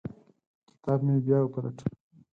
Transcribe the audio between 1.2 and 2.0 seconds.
بیا وپلټه.